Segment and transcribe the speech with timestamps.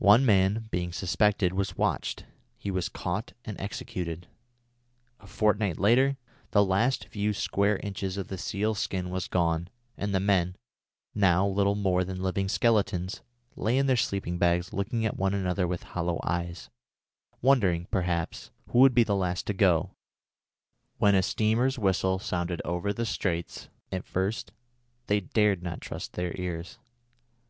[0.00, 2.26] One man, being suspected, was watched.
[2.58, 4.26] He was caught and executed.
[5.18, 6.18] A fortnight later,
[6.50, 10.56] the last few square inches of the seal's skin was gone, and the men,
[11.14, 13.22] now little more than living skeletons,
[13.54, 16.68] lay in their sleeping bags looking at one another with hollow eyes,
[17.40, 19.88] wondering, perhaps, who would be the last to go,
[20.98, 23.70] when a steamer's whistle sounded over the straits.
[23.90, 24.52] At first
[25.06, 26.78] they dared not trust their ears.